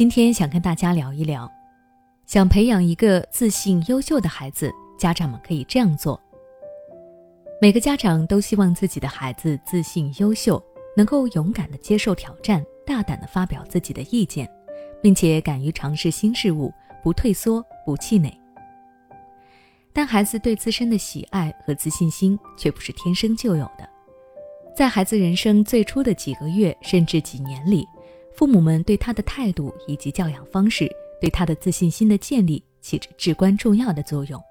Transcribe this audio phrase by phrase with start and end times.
[0.00, 1.46] 今天想跟大家聊一聊，
[2.24, 6.18] 想培养一个自信优秀的孩子，家长们可以这样做。
[7.60, 10.58] 每个家长都希望自己的孩子自信优秀，
[10.96, 14.50] 能够勇敢的接受挑战，大胆的发表自己的意见，
[15.02, 16.72] 并且敢于尝试新事物，
[17.02, 18.34] 不退缩，不气馁。
[19.92, 23.86] 但孩子对自身的喜爱和自信心却不是天生就有的，
[24.74, 27.86] 在孩子人生最初的几个月甚至几年里。
[28.40, 30.90] 父母们对他的态度以及教养方式，
[31.20, 34.42] 对他的自信心的建立起着至关重要的作用。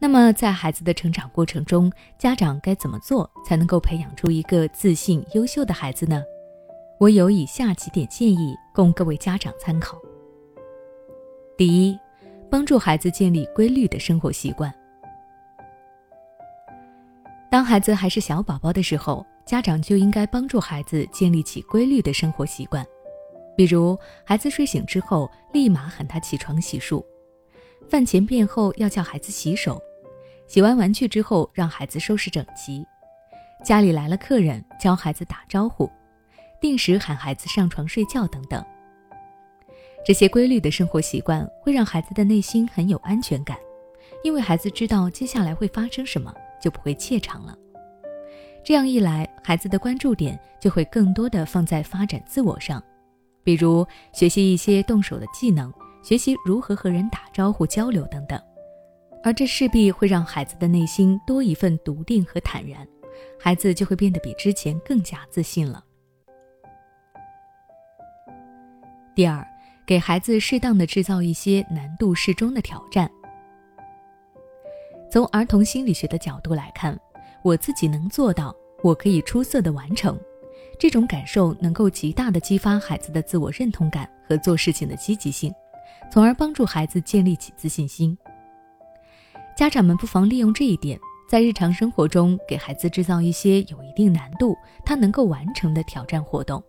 [0.00, 1.88] 那么，在孩子的成长过程中，
[2.18, 6.20] 家长该怎么做才能够培养出一个自信优秀的孩子呢？
[6.98, 9.96] 我有以下几点建议供各位家长参考。
[11.56, 11.96] 第一，
[12.50, 14.74] 帮助孩子建立规律的生活习惯。
[17.52, 19.24] 当孩子还是小宝宝的时候。
[19.44, 22.86] 家长就应该帮助孩子建立起规律的生活习惯，
[23.56, 27.04] 比如孩子睡醒之后立马喊他起床洗漱，
[27.90, 29.82] 饭前便后要叫孩子洗手，
[30.46, 32.86] 洗完玩具之后让孩子收拾整齐，
[33.64, 35.90] 家里来了客人教孩子打招呼，
[36.60, 38.64] 定时喊孩子上床睡觉等等。
[40.06, 43.58] 这些规律的生活习惯会让孩子的内心很有安全感，
[44.22, 47.54] 因为孩子知道接下来会发生什么，就不会怯场了。
[48.64, 52.80] 这样一来，孩子的关注点就会更多的放在发展自我上，
[53.42, 58.40] 比如学习一些动手的技能，学习如何和人打招呼交流等等，
[59.24, 62.86] 而这势必会让孩子的内心多一份笃定和坦然，
[63.40, 65.84] 孩子就会变得比之前更加自信了。
[69.14, 69.44] 第二，
[69.84, 73.10] 给孩子适当的制造一些难度适中的挑战。
[75.12, 76.98] 从儿童心理学的角度来看。
[77.42, 80.18] 我自己能做到，我可以出色的完成，
[80.78, 85.52] 这种感受能够极大的激发孩子的自我认同感和做事情的积极性，
[86.10, 88.16] 从而帮助孩子建立起自信心。
[89.54, 90.98] 家长们不妨利用这一点，
[91.28, 96.62] 在日常生活中给孩子制造一些有一定难度、他能够完成的挑战活动。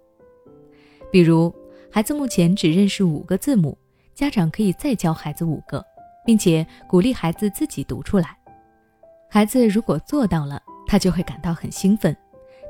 [1.10, 1.54] 比如，
[1.90, 3.78] 孩子目前只认识五个字母，
[4.14, 5.86] 家长可以再教孩子五个，
[6.26, 8.38] 并且鼓励孩子自己读出来。
[9.30, 12.16] 孩子如果做到了，他就会感到很兴奋。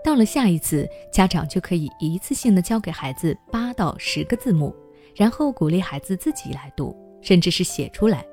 [0.03, 4.75] 到了下一次，家长就可以一次性的教给孩子八到十个字母，
[5.15, 8.25] 然后鼓励孩子自己来读，甚至是写出来。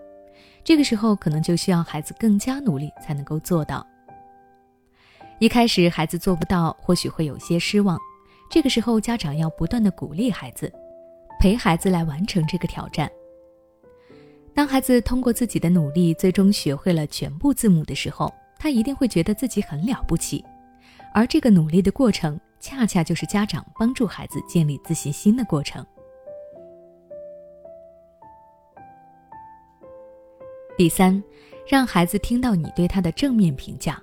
[0.65, 3.87] 这个时候可能就需要孩子更加努力才能够做到。
[5.39, 7.99] 一开始孩子做不到，或许会有些失望。
[8.51, 10.73] 这个时候家长要不断的鼓励孩子，
[11.39, 13.11] 陪孩子来完成这个挑战。
[14.61, 20.45] 当孩子通过自己的努力，最终学会了全部字母的时候，他一定会觉得自己很了不起。
[21.15, 25.83] 而这个努力的过程，恰恰就是家长帮助孩子建立自信心的过程。
[30.77, 31.25] 第三，
[31.67, 33.99] 让孩子听到你对他的正面评价。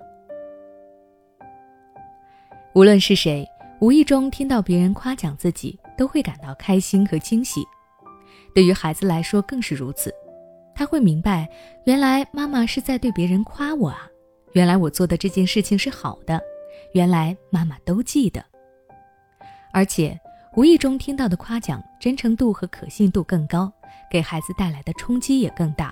[2.74, 3.48] 无论是谁，
[3.80, 7.64] 无意中听到别人夸奖自己，都会感到开心和惊喜。
[8.56, 10.12] 对于孩子来说，更是如此。
[10.78, 11.50] 他会明白，
[11.86, 14.08] 原来妈妈是在对别人夸我啊，
[14.54, 16.40] 原来我做的这件事情是好的，
[16.94, 18.46] 原来妈妈都记得。
[19.74, 20.18] 而且
[20.56, 23.74] 无意中听到的夸奖，真诚度和可信度更高，
[24.12, 25.92] 给孩子带来的冲击也更大，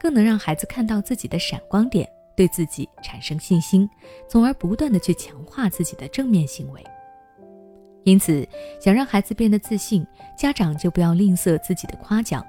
[0.00, 3.88] 更能让孩子看到自己的闪光点，对自己产生信心，
[4.28, 6.84] 从而不断的去强化自己的正面行为。
[8.02, 8.44] 因此，
[8.80, 10.04] 想让孩子变得自信，
[10.36, 12.44] 家长就不要吝啬自己的夸奖。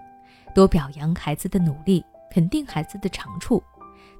[0.55, 3.61] 多表扬孩子的努力，肯定孩子的长处，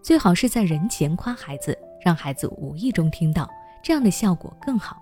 [0.04, 3.50] 最好是在人前夸孩子，让孩子无意中听到，
[3.82, 5.02] 这样的效果更好。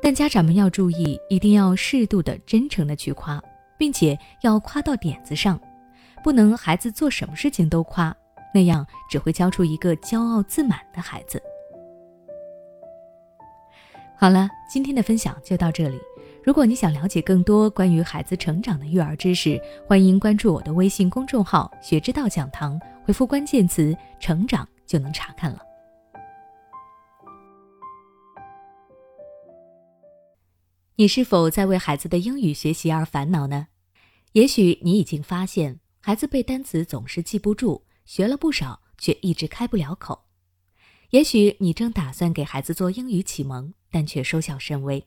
[0.00, 3.42] 但家长们要注意，一定要适度的、真诚的去夸，
[3.76, 5.60] 并且要夸到点子上，
[6.22, 8.14] 不能孩子做什么事情都夸，
[8.54, 11.42] 那样只会教出一个骄傲自满的孩子。
[14.16, 15.98] 好了，今天的分享就到这里。
[16.44, 25.58] 如果你想了解更多关于孩子成长的育儿知识，欢迎关注我的微信公众号“学之道讲堂”，回复关键词“成长”就能查看了。
[30.96, 33.68] 你是否在为孩子的英语学习而烦恼呢？
[34.32, 40.26] 也许你已经发现，孩子背单词总是记不住，学了不少却一直开不了口。
[41.08, 45.06] 也许你正打算给孩子做英语启蒙，但却收效甚微。